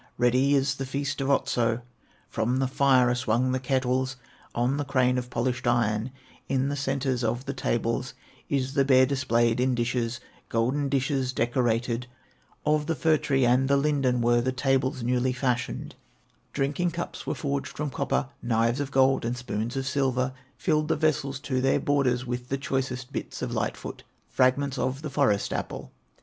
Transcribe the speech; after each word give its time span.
Ready 0.17 0.55
is 0.55 0.73
the 0.77 0.85
feast 0.87 1.21
of 1.21 1.29
Otso; 1.29 1.83
From 2.27 2.57
the 2.57 2.65
fire 2.67 3.07
are 3.11 3.13
swung 3.13 3.51
the 3.51 3.59
kettles 3.59 4.15
On 4.55 4.77
the 4.77 4.83
crane 4.83 5.19
of 5.19 5.29
polished 5.29 5.67
iron; 5.67 6.09
In 6.49 6.69
the 6.69 6.75
centers 6.75 7.23
of 7.23 7.45
the 7.45 7.53
tables 7.53 8.15
Is 8.49 8.73
the 8.73 8.83
bear 8.83 9.05
displayed 9.05 9.59
in 9.59 9.75
dishes, 9.75 10.19
Golden 10.49 10.89
dishes, 10.89 11.33
decorated; 11.33 12.07
Of 12.65 12.87
the 12.87 12.95
fir 12.95 13.17
tree 13.17 13.45
and 13.45 13.67
the 13.67 13.77
linden 13.77 14.21
Were 14.21 14.41
the 14.41 14.51
tables 14.51 15.03
newly 15.03 15.33
fashioned; 15.33 15.93
Drinking 16.51 16.89
cups 16.89 17.27
were 17.27 17.35
forged 17.35 17.77
from 17.77 17.91
copper, 17.91 18.29
Knives 18.41 18.79
of 18.79 18.89
gold 18.89 19.23
and 19.23 19.37
spoons 19.37 19.77
of 19.77 19.85
silver; 19.85 20.33
Filled 20.57 20.87
the 20.87 20.95
vessels 20.95 21.39
to 21.41 21.61
their 21.61 21.79
borders 21.79 22.25
With 22.25 22.49
the 22.49 22.57
choicest 22.57 23.13
bits 23.13 23.43
of 23.43 23.53
Light 23.53 23.77
foot, 23.77 24.01
Fragments 24.27 24.79
of 24.79 25.03
the 25.03 25.11
Forest 25.11 25.53
apple. 25.53 25.91